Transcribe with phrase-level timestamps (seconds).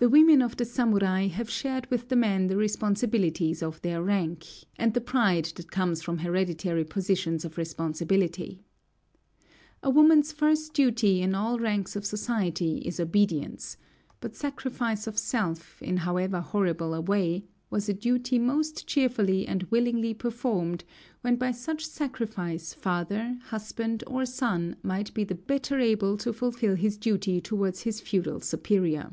[0.00, 4.46] The women of the samurai have shared with the men the responsibilities of their rank,
[4.76, 8.62] and the pride that comes from hereditary positions of responsibility.
[9.82, 13.76] A woman's first duty in all ranks of society is obedience;
[14.20, 19.64] but sacrifice of self, in however horrible a way, was a duty most cheerfully and
[19.64, 20.84] willingly performed,
[21.22, 26.76] when by such sacrifice father, husband, or son might be the better able to fulfill
[26.76, 29.10] his duty towards his feudal superior.